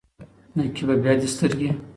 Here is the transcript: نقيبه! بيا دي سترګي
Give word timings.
نقيبه! 0.59 0.95
بيا 1.03 1.13
دي 1.19 1.27
سترګي 1.33 1.69